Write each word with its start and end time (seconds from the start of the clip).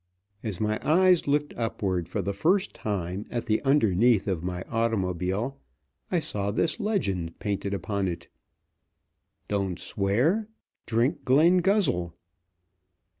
As 0.41 0.59
my 0.59 0.79
eyes 0.81 1.27
looked 1.27 1.53
upward 1.55 2.09
for 2.09 2.23
the 2.23 2.33
first 2.33 2.73
time 2.73 3.27
at 3.29 3.45
the 3.45 3.61
underneath 3.61 4.27
of 4.27 4.41
my 4.43 4.63
automobile, 4.63 5.59
I 6.09 6.17
saw 6.17 6.49
this 6.49 6.79
legend 6.79 7.37
painted 7.37 7.71
upon 7.75 8.07
it: 8.07 8.27
"Don't 9.47 9.77
swear. 9.77 10.47
Drink 10.87 11.23
Glenguzzle." 11.23 12.15